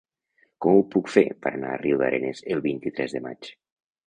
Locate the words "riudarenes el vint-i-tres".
1.83-3.15